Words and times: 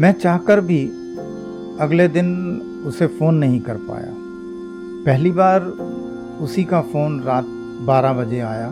मैं 0.00 0.12
चाहकर 0.12 0.60
भी 0.60 0.84
अगले 1.80 2.08
दिन 2.08 2.28
उसे 2.86 3.06
फ़ोन 3.06 3.34
नहीं 3.34 3.60
कर 3.60 3.76
पाया। 3.76 4.12
पहली 5.06 5.30
बार 5.30 5.64
उसी 6.42 6.64
का 6.64 6.80
फ़ोन 6.82 7.20
रात 7.22 7.44
12 7.86 8.12
बजे 8.12 8.40
आया 8.40 8.68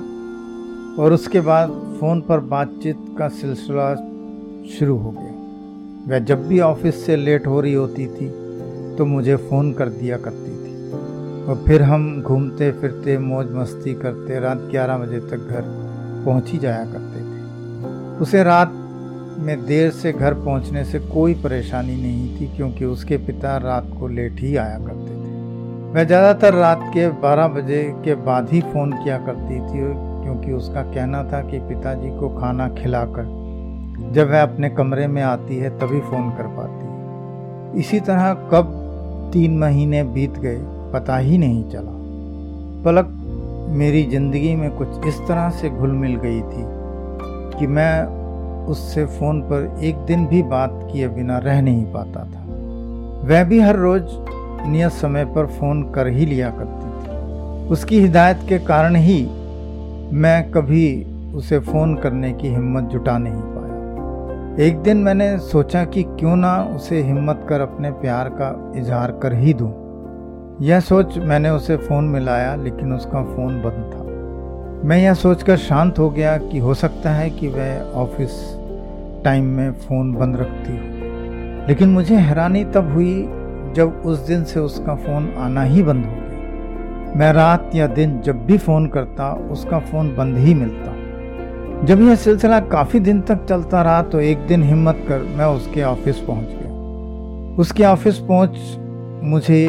और 1.03 1.13
उसके 1.13 1.41
बाद 1.41 1.71
फ़ोन 2.01 2.21
पर 2.21 2.41
बातचीत 2.41 2.97
का 3.19 3.29
सिलसिला 3.29 3.95
शुरू 4.79 4.97
हो 4.97 5.11
गया। 5.11 6.13
वह 6.13 6.19
जब 6.19 6.47
भी 6.49 6.61
ऑफ़िस 6.61 7.05
से 7.07 7.17
लेट 7.17 7.47
हो 7.47 7.61
रही 7.61 7.75
होती 7.75 8.07
थी 8.07 8.29
तो 8.97 9.05
मुझे 9.05 9.37
फ़ोन 9.37 9.73
कर 9.73 9.89
दिया 9.89 10.17
करती 10.17 10.51
थी। 10.51 10.93
और 11.45 11.65
फिर 11.67 11.83
हम 11.83 12.23
घूमते 12.23 12.73
फिरते 12.73 13.19
मौज 13.19 13.53
मस्ती 13.53 13.95
करते, 13.95 14.41
रात 14.41 14.69
11 14.73 14.99
बजे 14.99 15.21
तक 15.21 15.49
घर 15.51 15.63
पहुँच 16.27 16.51
ही 16.51 16.59
जाया 16.59 16.85
करते 16.85 17.21
थे। 17.21 18.19
उसे 18.19 18.43
रात 18.45 18.83
में 19.39 19.65
देर 19.67 19.91
से 19.91 20.13
घर 20.13 20.35
पहुँचने 20.35 20.85
से 20.85 20.99
कोई 21.09 21.35
परेशानी 21.35 21.97
नहीं 21.97 22.29
थी 22.37 22.47
क्योंकि 22.57 22.85
उसके 22.85 23.17
पिता 23.27 23.57
रात 23.59 23.91
को 24.01 24.09
लेट 24.09 24.41
ही 24.41 24.57
आया 24.57 24.79
करते 24.79 25.11
थे। 25.11 25.35
वह 25.95 26.05
ज़्यादातर 26.05 26.55
रात 26.55 26.81
के 26.95 27.09
12 27.21 27.49
बजे 27.49 27.83
के 28.05 28.15
बाद 28.25 28.49
ही 28.53 28.61
फ़ोन 28.63 28.93
किया 28.95 29.19
करती 29.19 29.61
थी 29.61 29.83
क्योंकि 30.25 30.53
उसका 30.53 30.83
कहना 30.85 31.23
था 31.25 31.41
कि 31.43 31.59
पिताजी 31.69 32.09
को 32.19 32.29
खाना 32.31 32.69
खिलाकर 32.75 33.35
जब 34.13 34.31
वह 34.31 34.43
अपने 34.43 34.71
कमरे 34.71 35.07
में 35.07 35.23
आती 35.23 35.57
है 35.57 35.71
तभी 35.79 36.01
फ़ोन 36.01 36.31
कर 36.31 36.47
पाती 36.57 36.85
है। 36.85 37.81
इसी 37.81 38.01
तरह 38.01 38.33
कब 38.53 38.73
तीन 39.33 39.59
महीने 39.59 40.03
बीत 40.05 40.39
गए, 40.39 40.59
पता 40.93 41.17
ही 41.19 41.39
नहीं 41.39 41.63
चला। 41.71 41.95
पलक 42.85 43.13
मेरी 43.77 44.03
ज़िंदगी 44.05 44.55
में 44.57 44.71
कुछ 44.71 45.07
इस 45.07 45.19
तरह 45.29 45.49
से 45.51 45.71
घुल 45.71 45.91
मिल 45.93 46.15
गई 46.17 46.41
थी 46.43 46.65
कि 47.59 47.67
मैं 47.67 48.16
उससे 48.69 49.07
फ़ोन 49.07 49.41
पर 49.41 49.81
एक 49.83 49.97
दिन 49.97 50.27
भी 50.27 50.43
बात 50.43 50.89
किए 50.93 51.09
बिना 51.09 51.39
रह 51.39 51.61
नहीं 51.63 51.85
पाता 51.85 52.21
था। 52.21 52.45
वह 53.29 53.45
भी 53.45 53.61
हर 53.61 53.77
रोज़ 53.77 54.03
नियत 54.69 54.93
समय 54.93 55.25
पर 55.25 55.47
फ़ोन 55.47 55.83
कर 55.91 56.07
ही 56.07 56.27
लिया 56.27 56.51
करती 56.51 56.87
थी। 56.87 57.69
उसकी 57.69 58.01
हिदायत 58.01 58.41
के 58.49 58.59
कारण 58.59 58.97
ही 58.97 59.27
मैं 60.13 60.51
कभी 60.51 61.07
उसे 61.35 61.59
फ़ोन 61.59 61.95
करने 61.95 62.33
की 62.33 62.49
हिम्मत 62.49 62.85
जुटा 62.85 63.19
नहीं 63.19 63.41
पाया। 63.43 64.67
एक 64.67 64.79
दिन 64.79 64.97
मैंने 64.97 65.39
सोचा 65.39 65.85
कि 65.85 66.03
क्यों 66.03 66.37
ना 66.37 66.63
उसे 66.63 67.03
हिम्मत 67.03 67.47
कर 67.49 67.61
अपने 67.61 67.91
प्यार 67.91 68.29
का 68.29 68.73
इजहार 68.77 69.11
कर 69.11 69.33
ही 69.33 69.55
दूँ। 69.55 69.73
यह 70.61 70.81
सोच 70.81 71.19
मैंने 71.19 71.51
उसे 71.51 71.77
फ़ोन 71.77 72.05
मिलाया, 72.05 72.55
लेकिन 72.55 72.93
उसका 72.93 73.23
फ़ोन 73.23 73.63
बंद 73.63 73.91
था। 73.95 74.16
मैं 74.85 74.99
यह 74.99 75.15
सोचकर 75.15 75.57
शांत 75.57 75.99
हो 75.99 76.11
गया 76.11 76.37
कि 76.39 76.59
हो 76.59 76.75
सकता 76.75 77.11
है 77.11 77.31
कि 77.31 77.49
वह 77.49 77.93
ऑफ़िस 77.95 78.31
टाइम 79.25 79.45
में 79.45 79.73
फ़ोन 79.73 80.13
बंद 80.15 80.37
रखती 80.37 80.73
हो। 80.73 81.67
लेकिन 81.69 81.89
मुझे 81.89 82.17
हैरानी 82.17 82.65
तब 82.65 82.93
हुई 82.93 83.23
जब 83.77 84.03
उस 84.07 84.19
दिन 84.19 84.45
से 84.45 84.61
उसका 84.61 84.95
फ़ोन 84.95 85.35
आना 85.39 85.63
ही 85.63 85.83
बंद 85.83 86.05
हो 86.05 86.11
गया। 86.11 87.15
मैं 87.17 87.33
रात 87.33 87.71
या 87.75 87.87
दिन 87.87 88.21
जब 88.21 88.47
भी 88.47 88.59
फ़ोन 88.59 88.87
करता, 88.87 89.33
उसका 89.33 89.79
फ़ोन 89.79 90.15
बंद 90.17 90.37
ही 90.37 90.55
मिलता। 90.55 91.87
जब 91.87 92.01
यह 92.01 92.15
सिलसिला 92.15 92.61
काफ़ी 92.61 93.01
दिन 93.01 93.21
तक 93.21 93.45
चलता 93.45 93.83
रहा 93.83 94.03
तो 94.03 94.21
एक 94.21 94.39
दिन 94.39 94.63
हिम्मत 94.63 95.05
कर 95.09 95.19
मैं 95.19 95.47
उसके 95.47 95.83
ऑफ़िस 95.83 96.19
पहुँच 96.19 96.49
गया। 96.49 97.57
उसके 97.57 97.85
ऑफ़िस 97.85 98.19
पहुँच 98.19 98.79
मुझे 99.23 99.67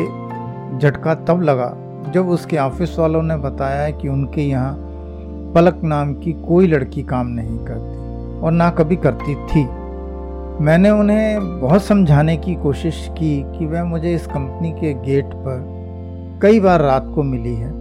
झटका 0.80 1.16
तब 1.16 1.41
लगा 1.41 1.73
जब 2.13 2.30
उसके 2.30 2.58
ऑफ़िस 2.58 3.00
वालों 3.00 3.22
ने 3.22 3.38
बताया 3.38 3.89
कि 3.89 4.08
उनके 4.08 4.41
यहाँ 4.41 4.87
पलक 5.53 5.80
नाम 5.84 6.14
की 6.14 6.34
कोई 6.48 6.67
लड़की 6.67 7.03
काम 7.03 7.28
नहीं 7.28 7.58
करती 7.66 8.42
और 8.42 8.52
ना 8.52 8.70
कभी 8.70 8.95
करती 8.95 9.36
थी। 9.45 9.64
मैंने 10.64 10.90
उन्हें 10.90 11.59
बहुत 11.62 11.84
समझाने 11.84 12.38
की 12.38 12.56
कोशिश 12.56 13.08
की 13.12 13.42
कि 13.58 13.66
वह 13.66 13.84
मुझे 13.84 14.14
इस 14.16 14.28
कंपनी 14.28 14.72
के 14.72 14.94
गेट 15.06 15.34
पर 15.38 16.40
कई 16.41 16.59
बार 16.59 16.81
रात 16.81 17.12
को 17.16 17.24
मिली 17.24 17.56
है। 17.56 17.72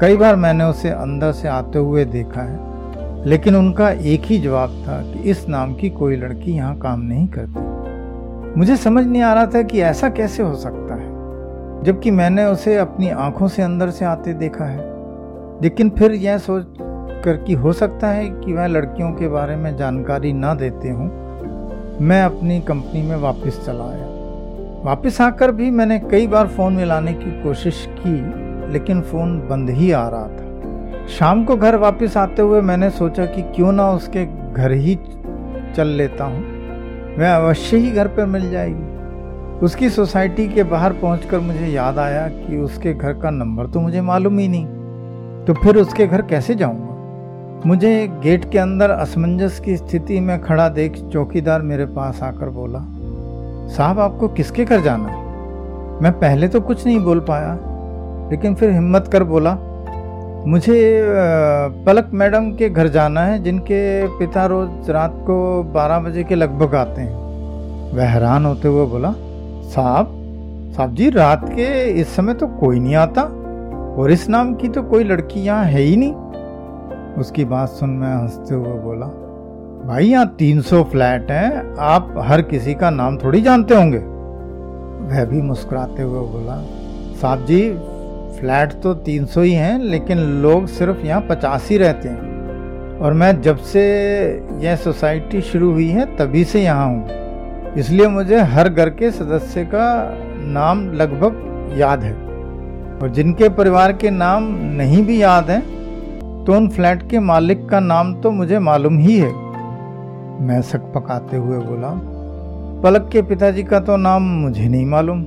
कई 0.00 0.16
बार 0.16 0.36
मैंने 0.36 0.64
उसे 0.64 0.90
अंदर 0.90 1.32
से 1.32 1.48
आते 1.48 1.78
हुए 1.78 2.04
देखा 2.04 2.42
है, 2.42 3.26
लेकिन 3.26 3.56
उनका 3.56 3.90
एक 3.90 4.22
ही 4.22 4.38
जवाब 4.38 4.82
था 4.86 5.00
कि 5.02 5.30
इस 5.30 5.48
नाम 5.48 5.74
की 5.74 5.90
कोई 5.90 6.16
लड़की 6.16 6.52
यहाँ 6.52 6.78
काम 6.78 7.00
नहीं 7.00 7.26
करती। 7.28 8.58
मुझे 8.58 8.76
समझ 8.76 9.06
नहीं 9.06 9.22
आ 9.22 9.32
रहा 9.34 9.46
था 9.46 9.62
कि 9.62 9.80
ऐसा 9.80 10.08
कैसे 10.10 10.42
हो 10.42 10.54
सकता 10.54 10.94
है, 10.94 11.08
जबकि 11.84 12.10
मैंने 12.10 12.44
उसे 12.44 12.76
अपनी 12.76 13.08
आँखों 13.08 13.48
से 13.48 13.62
अंदर 13.62 13.90
से 13.90 14.04
आते 14.04 14.34
देखा 14.34 14.64
है। 14.64 14.86
लेकिन 15.62 15.90
फिर 15.90 16.12
यह 16.12 16.38
सोच 16.38 16.66
कर 17.28 17.36
कि 17.36 17.54
हो 17.54 17.72
सकता 17.72 18.08
है 18.08 18.28
कि 18.28 18.52
वह 18.52 18.66
लड़कियों 18.66 19.12
के 19.12 19.28
बारे 19.28 19.56
में 19.56 19.76
जानकारी 19.76 20.32
ना 20.32 20.54
देते 20.54 20.88
हूँ। 20.88 21.08
मैं 22.00 22.22
अपनी 22.22 22.60
कंपनी 22.60 23.02
में 23.02 23.16
वापस 23.16 23.62
चला 23.66 23.84
आया। 23.84 24.06
वापस 24.84 25.20
आकर 25.20 25.52
भी 25.52 25.70
मैंने 25.70 25.98
कई 25.98 26.26
बार 26.26 26.46
फ़ोन 26.46 26.72
मिलाने 26.72 27.12
की 27.12 27.30
कोशिश 27.42 27.86
की, 27.98 28.14
लेकिन 28.72 29.00
फ़ोन 29.02 29.38
बंद 29.48 29.70
ही 29.70 29.92
आ 29.92 30.08
रहा 30.08 30.26
था। 30.28 31.06
शाम 31.06 31.44
को 31.44 31.56
घर 31.56 31.76
वापस 31.76 32.16
आते 32.16 32.42
हुए 32.42 32.60
मैंने 32.60 32.90
सोचा 32.90 33.26
कि 33.26 33.42
क्यों 33.42 33.72
ना 33.72 33.90
उसके 33.90 34.24
घर 34.52 34.72
ही 34.72 34.94
चल 35.76 35.86
लेता 35.86 36.24
हूँ। 36.24 36.42
वह 37.18 37.34
अवश्य 37.34 37.76
ही 37.76 37.90
घर 37.90 38.08
पर 38.08 38.26
मिल 38.26 38.50
जाएगी। 38.50 38.86
उसकी 39.58 39.90
सोसाइटी 39.90 40.48
के 40.48 40.62
बाहर 40.62 40.92
पहुंचकर 40.92 41.38
मुझे 41.38 41.66
याद 41.66 41.98
आया 41.98 42.28
कि 42.28 42.56
उसके 42.56 42.94
घर 42.94 43.12
का 43.12 43.30
नंबर 43.30 43.66
तो 43.66 43.80
मुझे 43.80 44.00
मालूम 44.00 44.38
ही 44.38 44.48
नहीं। 44.48 44.66
तो 45.44 45.54
फिर 45.54 45.76
उसके 45.76 46.06
घर 46.06 46.22
कैसे 46.22 46.54
जाऊँगा 46.54 46.87
मुझे 47.66 47.90
गेट 48.22 48.44
के 48.50 48.58
अंदर 48.58 48.90
असमंजस 48.90 49.58
की 49.60 49.76
स्थिति 49.76 50.18
में 50.20 50.40
खड़ा 50.42 50.68
देख 50.68 50.96
चौकीदार 51.12 51.62
मेरे 51.62 51.84
पास 51.86 52.22
आकर 52.22 52.48
बोला, 52.48 52.78
साहब, 53.68 53.98
आपको 54.00 54.28
किसके 54.28 54.64
घर 54.64 54.80
जाना 54.80 55.08
है? 55.08 55.22
मैं 56.02 56.12
पहले 56.12 56.48
तो 56.48 56.60
कुछ 56.60 56.84
नहीं 56.86 57.00
बोल 57.00 57.20
पाया, 57.20 57.52
लेकिन 58.30 58.54
फिर 58.54 58.70
हिम्मत 58.70 59.08
कर 59.12 59.24
बोला, 59.24 59.54
मुझे 60.46 60.76
पलक 61.86 62.10
मैडम 62.14 62.50
के 62.56 62.68
घर 62.70 62.88
जाना 62.88 63.24
है, 63.24 63.42
जिनके 63.42 64.06
पिता 64.18 64.46
रोज 64.46 64.90
रात 64.90 65.14
को 65.26 65.62
12 65.74 65.98
बजे 66.00 66.24
के 66.24 66.34
लगभग 66.34 66.74
आते 66.74 67.00
हैं। 67.00 67.92
वह 67.92 68.04
हैरान 68.04 68.46
होते 68.46 68.68
हुए 68.68 68.86
बोला, 68.86 69.12
साहब 69.74 70.14
साहब 70.76 70.94
जी, 70.94 71.10
रात 71.10 71.48
के 71.48 71.68
इस 72.00 72.14
समय 72.16 72.34
तो 72.34 72.46
कोई 72.60 72.80
नहीं 72.80 72.94
आता, 72.96 73.22
और 73.98 74.10
इस 74.12 74.28
नाम 74.28 74.54
की 74.54 74.68
तो 74.68 74.82
कोई 74.84 75.04
लड़की 75.04 75.40
यहाँ 75.40 75.64
है 75.64 75.80
ही 75.80 75.96
नहीं। 75.96 76.14
उसकी 77.18 77.44
बात 77.44 77.68
सुन 77.68 77.90
मैं 77.90 78.14
हँसते 78.14 78.54
हुए 78.54 78.78
बोला, 78.78 79.06
भाई, 79.88 80.06
यहाँ 80.06 80.34
तीन 80.38 80.60
सौ 80.60 80.84
फ्लैट 80.84 81.30
हैं, 81.30 81.76
आप 81.78 82.14
हर 82.18 82.42
किसी 82.42 82.74
का 82.74 82.90
नाम 82.90 83.16
थोड़ी 83.16 83.40
जानते 83.40 83.74
होंगे? 83.74 83.98
वह 85.08 85.24
भी 85.24 85.42
मुस्कुराते 85.42 86.02
हुए 86.02 86.20
बोला, 86.20 86.62
साहब 87.20 87.46
जी, 87.46 87.70
फ्लैट 88.40 88.72
तो 88.72 88.94
तीन 88.94 89.24
सौ 89.24 89.40
ही 89.40 89.52
हैं, 89.52 89.78
लेकिन 89.78 90.18
लोग 90.18 90.66
सिर्फ़ 90.66 91.06
यहाँ 91.06 91.20
पचास 91.20 91.68
ही 91.70 91.78
रहते 91.78 92.08
हैं। 92.08 92.98
और 92.98 93.12
मैं 93.12 93.40
जब 93.40 93.56
से 93.56 93.82
यह 94.58 94.76
सोसाइटी 94.76 95.40
शुरू 95.40 95.72
हुई 95.72 95.88
है, 95.88 96.16
तभी 96.16 96.44
से 96.44 96.62
यहाँ 96.62 96.86
हूँ। 96.86 97.08
इसलिए 97.74 98.08
मुझे 98.08 98.40
हर 98.40 98.68
घर 98.68 98.90
के 98.90 99.10
सदस्य 99.10 99.64
का 99.64 100.14
नाम 100.40 100.92
लगभग 100.92 101.74
याद 101.78 102.00
है। 102.00 102.12
और 103.02 103.08
जिनके 103.08 103.48
परिवार 103.48 103.92
के 103.92 104.10
नाम 104.10 104.42
नहीं 104.60 105.06
भी 105.06 105.22
याद 105.22 105.50
हैं 105.50 105.77
उन 106.52 106.68
फ्लैट 106.68 107.08
के 107.10 107.18
मालिक 107.20 107.68
का 107.68 107.80
नाम 107.80 108.14
तो 108.20 108.30
मुझे 108.30 108.58
मालूम 108.58 108.98
ही 108.98 109.18
है। 109.18 109.32
मैं 110.40 110.60
सक 110.62 110.92
पकाते 110.94 111.36
हुए 111.36 111.58
बोला, 111.58 111.90
पलक 112.82 113.08
के 113.12 113.22
पिताजी 113.22 113.62
का 113.62 113.80
तो 113.80 113.96
नाम 113.96 114.22
मुझे 114.40 114.68
नहीं 114.68 114.86
मालूम। 114.86 115.24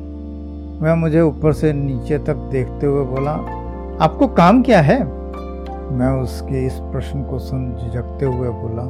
वह 0.81 0.95
मुझे 0.95 1.21
ऊपर 1.21 1.53
से 1.53 1.73
नीचे 1.73 2.17
तक 2.17 2.35
देखते 2.51 2.85
हुए 2.85 3.05
बोला, 3.05 3.31
आपको 4.01 4.27
काम 4.27 4.61
क्या 4.63 4.79
है? 4.81 5.03
मैं 5.91 6.11
उसके 6.21 6.65
इस 6.65 6.73
प्रश्न 6.91 7.23
को 7.23 7.39
सुन 7.39 7.69
झिझकते 7.73 8.25
हुए 8.25 8.49
बोला, 8.51 8.83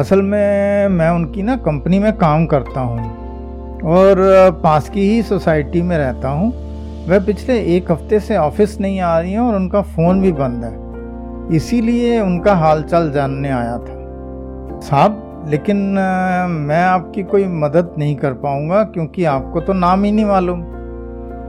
असल 0.00 0.22
में 0.22 0.88
मैं 0.88 1.10
उनकी 1.10 1.42
ना 1.42 1.56
कंपनी 1.56 1.98
में 1.98 2.12
काम 2.16 2.46
करता 2.46 2.80
हूँ 2.80 3.80
और 3.82 4.16
पास 4.64 4.88
की 4.88 5.08
ही 5.10 5.22
सोसाइटी 5.22 5.82
में 5.82 5.96
रहता 5.98 6.28
हूँ। 6.28 6.52
वह 7.08 7.24
पिछले 7.26 7.58
एक 7.76 7.90
हफ़्ते 7.92 8.20
से 8.20 8.36
ऑफ़िस 8.36 8.80
नहीं 8.80 9.00
आ 9.00 9.18
रही 9.20 9.32
हैं 9.32 9.40
और 9.40 9.54
उनका 9.56 9.82
फ़ोन 9.82 10.20
भी 10.22 10.32
बंद 10.32 10.64
है। 10.64 10.85
इसीलिए 11.52 12.20
उनका 12.20 12.54
हालचाल 12.54 13.10
जानने 13.10 13.50
आया 13.50 13.78
था। 13.78 14.80
साहब, 14.80 15.44
लेकिन 15.48 15.76
मैं 16.50 16.82
आपकी 16.84 17.22
कोई 17.22 17.44
मदद 17.44 17.94
नहीं 17.98 18.16
कर 18.16 18.32
पाऊँगा 18.32 18.82
क्योंकि 18.84 19.24
आपको 19.24 19.60
तो 19.60 19.72
नाम 19.72 20.04
ही 20.04 20.12
नहीं 20.12 20.24
मालूम। 20.24 20.62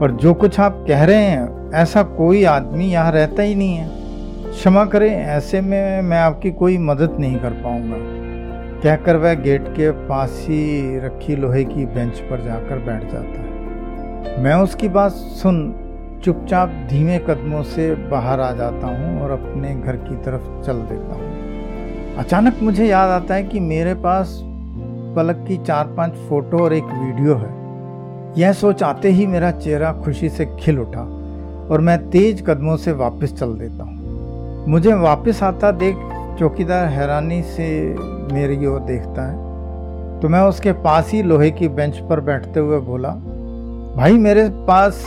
और 0.02 0.16
जो 0.20 0.34
कुछ 0.34 0.60
आप 0.60 0.84
कह 0.88 1.04
रहे 1.04 1.16
हैं, 1.16 1.70
ऐसा 1.74 2.02
कोई 2.02 2.44
आदमी 2.44 2.84
यहाँ 2.84 3.12
रहता 3.12 3.42
ही 3.42 3.54
नहीं 3.54 3.76
है। 3.76 3.88
क्षमा 4.50 4.84
करें, 4.84 5.10
ऐसे 5.10 5.60
में 5.60 6.02
मैं 6.02 6.18
आपकी 6.18 6.50
कोई 6.50 6.78
मदद 6.78 7.16
नहीं 7.20 7.36
कर 7.36 7.50
पाऊँगा। 7.50 7.96
कहकर 8.82 9.16
वह 9.16 9.34
गेट 9.34 9.68
के 9.68 9.90
पास 9.90 10.44
ही 10.48 10.98
रखी 10.98 11.36
लोहे 11.36 11.64
की 11.64 11.86
बेंच 11.86 12.18
पर 12.20 12.44
जाकर 12.44 12.78
बैठ 12.78 13.12
जाता 13.12 13.40
है। 13.40 14.42
मैं 14.42 14.54
उसकी 14.54 14.88
बात 14.88 15.12
सुन 15.12 15.60
चुपचाप 16.24 16.68
धीमे 16.90 17.18
कदमों 17.18 17.62
से 17.64 17.94
बाहर 18.10 18.40
आ 18.40 18.50
जाता 18.52 18.86
हूँ 18.88 19.20
और 19.22 19.30
अपने 19.30 19.74
घर 19.74 19.96
की 19.98 20.16
तरफ़ 20.16 20.66
चल 20.66 20.80
देता 20.82 21.14
हूँ। 21.14 22.16
अचानक 22.18 22.62
मुझे 22.62 22.86
याद 22.86 23.10
आता 23.12 23.34
है 23.34 23.42
कि 23.42 23.60
मेरे 23.60 23.94
पास 23.96 24.38
पलक 25.16 25.44
की 25.48 25.56
चार 25.58 25.86
पाँच 25.96 26.14
फ़ोटो 26.28 26.58
और 26.58 26.72
एक 26.72 26.84
वीडियो 26.84 27.34
है। 27.34 27.56
यह 28.36 28.52
सोच 28.52 28.82
आते 28.82 29.08
ही 29.08 29.26
मेरा 29.26 29.50
चेहरा 29.50 29.92
खुशी 29.94 30.28
से 30.28 30.46
खिल 30.60 30.78
उठा 30.78 31.02
और 31.70 31.80
मैं 31.80 31.98
तेज 32.10 32.42
कदमों 32.46 32.76
से 32.76 32.92
वापस 32.94 33.34
चल 33.34 33.54
देता 33.54 33.84
हूँ। 33.84 34.66
मुझे 34.68 34.94
वापस 34.94 35.42
आता 35.42 35.70
देख 35.74 35.96
चौकीदार 36.38 36.86
हैरानी 36.88 37.42
से 37.44 37.68
मेरी 38.32 38.66
ओर 38.66 38.80
देखता 38.80 39.22
है। 39.22 40.20
तो 40.20 40.28
मैं 40.28 40.40
उसके 40.42 40.72
पास 40.82 41.10
ही 41.12 41.22
लोहे 41.22 41.50
की 41.50 41.68
बेंच 41.70 41.98
पर 42.08 42.20
बैठते 42.20 42.60
हुए 42.60 42.78
बोला, 42.80 43.10
भाई 43.96 44.18
मेरे 44.18 44.48
पास 44.66 45.04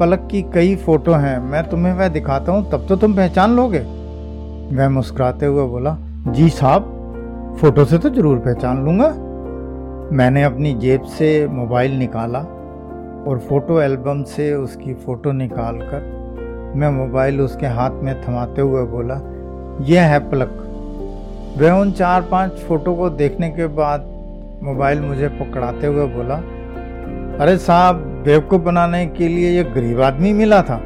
पलक 0.00 0.28
की 0.30 0.42
कई 0.54 0.74
फ़ोटो 0.76 1.12
हैं। 1.14 1.38
मैं 1.42 1.62
तुम्हें 1.70 1.92
वह 1.94 2.08
दिखाता 2.08 2.52
हूँ, 2.52 2.70
तब 2.70 2.86
तो 2.88 2.96
तुम 2.96 3.14
पहचान 3.16 3.56
लोगे। 3.56 3.78
वह 4.76 4.88
मुस्कुराते 4.88 5.46
हुए 5.46 5.66
बोला, 5.66 5.96
जी 6.28 6.48
साहब, 6.50 6.96
फ़ोटो 7.60 7.84
से 7.84 7.98
तो 7.98 8.10
ज़रूर 8.10 8.38
पहचान 8.38 8.84
लूँगा। 8.84 9.08
मैंने 10.12 10.42
अपनी 10.42 10.72
जेब 10.74 11.02
से 11.08 11.46
मोबाइल 11.48 11.98
निकाला 11.98 12.38
और 13.22 13.38
फ़ोटो 13.48 13.80
एल्बम 13.80 14.22
से 14.26 14.52
उसकी 14.54 14.94
फ़ोटो 14.96 15.32
निकाल 15.32 15.78
कर 15.82 16.18
मैं 16.76 16.90
मोबाइल 16.92 17.40
उसके 17.40 17.66
हाथ 17.68 18.02
में 18.02 18.14
थमाते 18.22 18.60
हुए 18.62 18.82
बोला, 18.86 19.14
यह 19.84 20.02
है 20.02 20.18
पलक। 20.30 20.56
वह 21.58 21.72
उन 21.72 21.92
चार 21.92 22.22
पाँच 22.22 22.58
फ़ोटो 22.58 22.94
को 22.94 23.08
देखने 23.12 23.50
के 23.50 23.66
बाद 23.76 24.04
मोबाइल 24.62 25.00
मुझे 25.00 25.28
पकड़ाते 25.30 25.86
हुए 25.86 26.06
बोला, 26.06 26.34
अरे 27.36 27.56
साहब 27.58 28.04
बेवकूफ़ 28.24 28.62
बनाने 28.62 29.06
के 29.06 29.28
लिए 29.28 29.50
यह 29.50 29.72
गरीब 29.74 30.00
आदमी 30.00 30.32
मिला 30.32 30.62
था। 30.62 30.76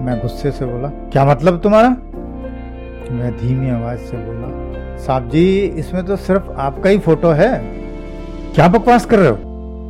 मैं 0.00 0.18
गुस्से 0.22 0.50
से 0.50 0.66
बोला, 0.66 0.88
क्या 1.12 1.24
मतलब 1.24 1.60
तुम्हारा? 1.60 1.88
मैं 3.10 3.30
धीमी 3.38 3.70
आवाज़ 3.70 3.98
से 4.00 4.16
बोला, 4.16 4.48
साहब 4.98 5.28
जी, 5.28 5.58
इसमें 5.78 6.04
तो 6.06 6.16
सिर्फ़ 6.16 6.50
आपका 6.58 6.90
ही 6.90 6.98
फ़ोटो 6.98 7.30
है। 7.30 7.50
क्या 8.54 8.68
बकवास 8.68 9.06
कर 9.06 9.18
रहे 9.18 9.28
हो? 9.28 9.36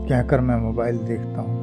कहकर 0.09 0.41
मैं 0.41 0.57
मोबाइल 0.57 0.99
देखता 0.99 1.41
हूँ। 1.41 1.57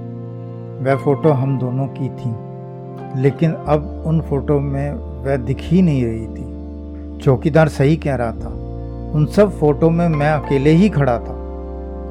वह 0.83 0.95
फ़ोटो 0.95 1.29
हम 1.29 1.57
दोनों 1.59 1.87
की 1.87 2.09
थी, 2.09 3.21
लेकिन 3.21 3.53
अब 3.53 4.03
उन 4.05 4.21
फ़ोटो 4.21 4.59
में 4.59 4.91
वह 5.25 5.37
दिख 5.37 5.61
ही 5.61 5.81
नहीं 5.81 6.05
रही 6.05 6.27
थी। 6.27 7.23
चौकीदार 7.23 7.67
सही 7.67 7.95
कह 7.95 8.15
रहा 8.15 8.31
था, 8.31 8.49
उन 9.15 9.25
सब 9.25 9.57
फ़ोटो 9.59 9.89
में 9.89 10.07
मैं 10.09 10.29
अकेले 10.29 10.69
ही 10.69 10.89
खड़ा 10.89 11.17
था। 11.19 11.34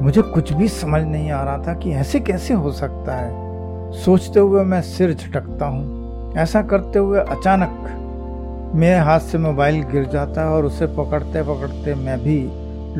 मुझे 0.03 0.23
कुछ 0.23 0.53
भी 0.53 0.69
समझ 0.69 1.03
नहीं 1.03 1.31
आ 1.31 1.43
रहा 1.45 1.59
था 1.59 1.75
कि 1.75 1.91
ऐसे 1.91 2.21
कैसे 2.21 2.55
हो 2.55 2.73
सकता 2.73 3.17
है। 3.17 3.93
सोचते 3.93 4.41
हुए 4.41 4.63
मैं 4.63 4.83
सिर 4.83 5.15
झटकता 5.15 5.67
हूँ। 5.67 6.33
ऐसा 6.37 6.63
करते 6.63 6.99
हुए 6.99 7.21
अचानक 7.21 8.73
मेरे 8.75 8.99
हाथ 8.99 9.21
से 9.21 9.39
मोबाइल 9.39 9.83
गिर 9.83 10.05
जाता 10.05 10.41
है 10.41 10.49
और 10.49 10.65
उसे 10.65 10.87
पकड़ते 10.87 11.43
पकड़ते 11.43 11.95
मैं 11.95 12.19
भी 12.21 12.51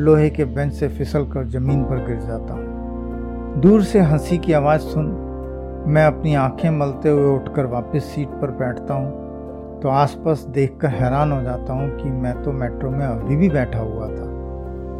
लोहे 0.01 0.29
के 0.29 0.45
बेंच 0.45 0.73
से 0.73 0.87
फिसल 0.87 1.25
कर 1.25 1.43
ज़मीन 1.43 1.83
पर 1.83 2.05
गिर 2.07 2.19
जाता 2.19 2.53
हूँ। 2.53 3.61
दूर 3.61 3.83
से 3.83 3.99
हँसी 3.99 4.37
की 4.37 4.53
आवाज़ 4.53 4.81
सुन 4.81 5.05
मैं 5.87 6.05
अपनी 6.05 6.35
आँखें 6.35 6.69
मलते 6.69 7.09
हुए 7.09 7.35
उठकर 7.35 7.65
वापस 7.65 8.03
सीट 8.03 8.27
पर 8.27 8.51
बैठता 8.51 8.93
हूँ। 8.93 9.79
तो 9.81 9.89
आसपास 9.89 10.39
देखकर 10.39 10.87
हैरान 10.87 11.31
हो 11.31 11.41
जाता 11.41 11.73
हूँ 11.73 11.89
कि 11.97 12.09
मैं 12.09 12.43
तो 12.43 12.51
मेट्रो 12.51 12.89
में 12.89 13.05
अभी 13.05 13.35
भी 13.35 13.49
बैठा 13.49 13.79
हुआ 13.79 14.07
था। 14.07 14.34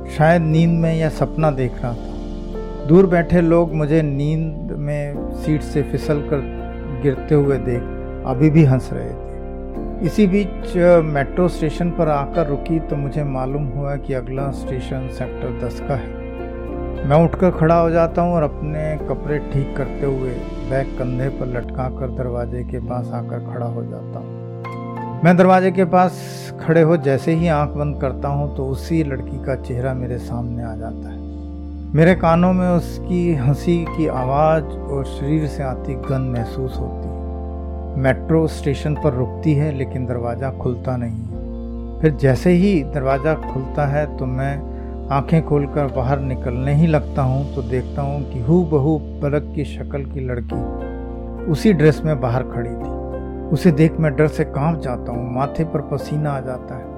शायद 0.07 0.41
नींद 0.41 0.79
में 0.81 0.95
या 0.95 1.09
सपना 1.09 1.51
देख 1.51 1.81
रहा 1.81 1.93
था। 1.93 2.85
दूर 2.87 3.05
बैठे 3.05 3.41
लोग 3.41 3.73
मुझे 3.73 4.01
नींद 4.01 4.71
में 4.79 5.31
सीट 5.35 5.61
से 5.61 5.83
फिसल 5.83 6.19
कर 6.21 6.41
गिरते 7.03 7.35
हुए 7.35 7.57
देख 7.59 8.25
अभी 8.27 8.49
भी 8.49 8.63
हंस 8.63 8.89
रहे 8.93 9.09
थे। 9.09 10.05
इसी 10.05 10.27
बीच 10.27 10.75
मेट्रो 11.05 11.47
स्टेशन 11.47 11.91
पर 11.91 12.09
आकर 12.09 12.47
रुकी 12.47 12.79
तो 12.79 12.95
मुझे 12.95 13.23
मालूम 13.23 13.65
हुआ 13.67 13.95
कि 13.95 14.13
अगला 14.13 14.49
स्टेशन 14.51 15.07
सेक्टर 15.09 15.59
दस 15.65 15.79
का 15.79 15.95
है। 15.95 16.23
मैं 17.05 17.23
उठकर 17.25 17.51
खड़ा 17.51 17.75
हो 17.75 17.89
जाता 17.89 18.21
हूँ 18.21 18.33
और 18.33 18.43
अपने 18.43 18.81
कपड़े 19.09 19.37
ठीक 19.53 19.75
करते 19.77 20.05
हुए 20.05 20.31
बैग 20.69 20.97
कंधे 20.99 21.29
पर 21.29 21.47
लटका 21.47 21.89
कर 21.89 22.15
दरवाजे 22.17 22.63
के 22.63 22.79
पास 22.79 23.11
आकर 23.13 23.45
खड़ा 23.45 23.65
हो 23.65 23.83
जाता 23.83 24.19
हूँ। 24.19 25.21
मैं 25.23 25.35
दरवाजे 25.37 25.71
के 25.71 25.85
पास 25.85 26.44
खड़े 26.57 26.81
हो, 26.81 26.97
जैसे 26.97 27.33
ही 27.33 27.47
आँख 27.49 27.69
बंद 27.69 27.99
करता 28.01 28.27
हूँ 28.27 28.55
तो 28.55 28.65
उसी 28.65 29.03
लड़की 29.03 29.43
का 29.45 29.55
चेहरा 29.57 29.93
मेरे 29.93 30.17
सामने 30.19 30.63
आ 30.63 30.75
जाता 30.75 31.09
है। 31.09 31.23
मेरे 31.93 32.15
कानों 32.15 32.51
में 32.53 32.67
उसकी 32.67 33.33
हँसी 33.35 33.77
की 33.87 34.07
आवाज़ 34.07 34.63
और 34.63 35.05
शरीर 35.07 35.47
से 35.47 35.63
आती 35.63 35.93
गंध 36.03 36.31
महसूस 36.31 36.77
होती 36.77 37.07
है। 37.07 37.13
मेट्रो 38.03 38.47
स्टेशन 38.49 38.95
पर 38.95 39.13
रुकती 39.13 39.53
है, 39.53 39.71
लेकिन 39.71 40.05
दरवाज़ा 40.05 40.51
खुलता 40.53 40.95
नहीं 40.97 41.11
है। 41.11 42.01
फिर 42.01 42.15
जैसे 42.21 42.51
ही 42.51 42.81
दरवाज़ा 42.93 43.33
खुलता 43.43 43.85
है 43.87 44.05
तो 44.17 44.25
मैं 44.25 44.55
आँखें 45.11 45.41
खोलकर 45.45 45.93
बाहर 45.95 46.19
निकलने 46.21 46.73
ही 46.75 46.87
लगता 46.87 47.21
हूँ 47.21 47.53
तो 47.55 47.61
देखता 47.61 48.01
हूँ 48.01 48.23
कि 48.31 48.39
हु 48.41 48.63
बहू 48.71 48.97
पलक 49.21 49.51
की 49.55 49.65
शक्ल 49.65 50.03
की 50.05 50.27
लड़की 50.27 51.51
उसी 51.51 51.73
ड्रेस 51.73 52.01
में 52.05 52.19
बाहर 52.21 52.43
खड़ी 52.43 52.69
थी। 52.69 52.94
उसे 53.51 53.71
देख 53.71 53.99
मैं 53.99 54.15
डर 54.15 54.27
से 54.27 54.43
काँप 54.43 54.79
जाता 54.81 55.11
हूँ, 55.11 55.33
माथे 55.33 55.63
पर 55.63 55.81
पसीना 55.81 56.31
आ 56.31 56.39
जाता 56.39 56.75
है। 56.75 56.93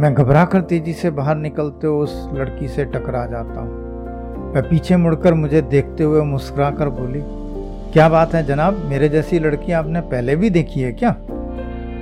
मैं 0.00 0.12
घबरा 0.14 0.44
कर 0.44 0.60
तेज़ी 0.60 0.92
से 0.92 1.10
बाहर 1.10 1.36
निकलते 1.36 1.86
हुए 1.86 2.04
उस 2.04 2.28
लड़की 2.34 2.68
से 2.68 2.84
टकरा 2.84 3.24
जाता 3.26 3.60
हूँ। 3.60 3.84
वह 4.54 4.60
पीछे 4.60 4.96
मुड़कर 4.96 5.34
मुझे 5.34 5.62
देखते 5.62 6.04
हुए 6.04 6.20
मुस्कुरा 6.22 6.70
कर 6.70 6.88
बोली, 6.90 7.22
क्या 7.92 8.08
बात 8.08 8.34
है 8.34 8.42
जनाब? 8.46 8.84
मेरे 8.84 9.08
जैसी 9.08 9.38
लड़की 9.38 9.72
आपने 9.72 10.00
पहले 10.02 10.36
भी 10.36 10.50
देखी 10.50 10.80
है 10.80 10.92
क्या? 10.92 11.10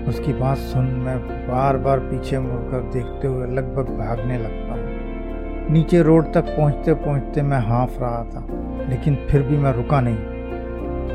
उसकी 0.08 0.32
बात 0.32 0.58
सुन 0.58 0.84
मैं 1.04 1.18
बार 1.48 1.76
बार 1.76 1.98
पीछे 2.00 2.38
मुड़कर 2.38 2.90
देखते 2.92 3.28
हुए 3.28 3.46
लगभग 3.46 3.96
भागने 3.98 4.38
लगता 4.38 4.72
हूँ। 4.72 5.72
नीचे 5.72 6.02
रोड 6.02 6.32
तक 6.34 6.54
पहुँचते 6.56 6.94
पहुँचते 6.94 7.42
मैं 7.42 7.58
हाँफ 7.58 8.00
रहा 8.00 8.22
था, 8.24 8.46
लेकिन 8.90 9.16
फिर 9.30 9.42
भी 9.42 9.56
मैं 9.56 9.72
रुका 9.72 10.00
नहीं। 10.00 10.33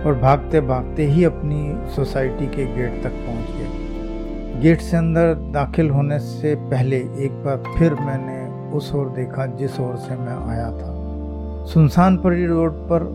और 0.06 0.20
भागते 0.22 0.62
भागते 0.62 1.06
ही 1.06 1.24
अपनी 1.24 1.90
सोसाइटी 1.96 2.46
के 2.48 2.66
गेट 2.76 3.04
तक 3.04 3.12
पहुँच 3.26 3.48
गया। 3.50 4.60
गेट 4.62 4.82
से 4.82 4.98
अंदर 4.98 5.34
दाखिल 5.54 5.90
होने 5.90 6.20
से 6.20 6.56
पहले 6.70 6.98
एक 7.26 7.44
बार 7.46 7.64
फिर 7.78 7.94
मैंने 7.94 8.38
उस 8.78 8.94
ओर 8.96 9.10
देखा 9.10 9.46
जिस 9.56 9.80
ओर 9.80 9.96
से 9.98 10.16
मैं 10.16 10.38
आया 10.50 10.70
था। 10.72 11.66
सुनसान 11.66 12.18
परी 12.18 12.46
रोड 12.46 12.74
पर 12.90 13.08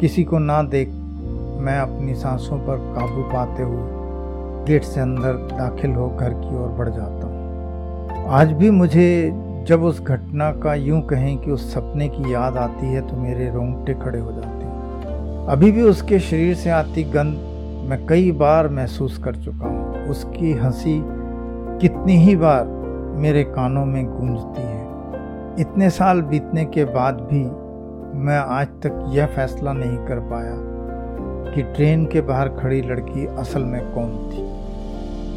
किसी 0.00 0.24
को 0.24 0.38
ना 0.38 0.62
देख 0.62 0.88
मैं 1.62 1.78
अपनी 1.78 2.14
सांसों 2.14 2.58
पर 2.58 2.76
काबू 2.94 3.22
पाते 3.22 3.62
हुए 3.62 4.66
गेट 4.66 4.84
से 4.84 5.00
अंदर 5.00 5.32
दाखिल 5.52 5.90
हो 5.90 6.08
घर 6.10 6.30
की 6.30 6.56
ओर 6.56 6.68
बढ़ 6.78 6.88
जाता 6.88 7.26
हूँ। 7.26 8.26
आज 8.30 8.52
भी 8.52 8.70
मुझे 8.70 9.32
जब 9.68 9.82
उस 9.82 10.00
घटना 10.02 10.50
का 10.52 10.74
यूँ 10.74 11.00
कहें 11.02 11.36
कि 11.38 11.50
उस 11.50 11.72
सपने 11.74 12.08
की 12.08 12.32
याद 12.34 12.56
आती 12.56 12.86
है 12.86 13.00
तो 13.08 13.16
मेरे 13.16 13.50
रोंगटे 13.50 13.94
खड़े 13.94 14.18
हो 14.18 14.32
जाते 14.32 14.51
अभी 15.48 15.70
भी 15.72 15.82
उसके 15.82 16.18
शरीर 16.18 16.54
से 16.54 16.70
आती 16.70 17.02
गंध 17.04 17.38
मैं 17.90 18.06
कई 18.06 18.32
बार 18.32 18.68
महसूस 18.68 19.18
कर 19.18 19.34
चुका 19.34 19.66
हूँ। 19.66 20.08
उसकी 20.08 20.52
हँसी 20.52 21.02
कितनी 21.80 22.16
ही 22.16 22.36
बार 22.36 22.64
मेरे 23.16 23.44
कानों 23.44 23.84
में 23.84 24.04
गूंजती 24.06 24.62
है। 24.62 24.82
इतने 25.60 25.90
साल 25.90 26.22
बीतने 26.22 26.64
के 26.64 26.84
बाद 26.84 27.14
भी 27.14 27.44
मैं 28.18 28.38
आज 28.38 28.66
तक 28.66 29.04
यह 29.08 29.26
फैसला 29.26 29.72
नहीं 29.72 29.96
कर 29.98 30.20
पाया 30.20 30.56
कि 31.54 31.62
ट्रेन 31.62 32.06
के 32.06 32.20
बाहर 32.20 32.48
खड़ी 32.48 32.80
लड़की 32.82 33.26
असल 33.26 33.62
में 33.62 33.94
कौन 33.94 34.08
थी। 34.08 34.51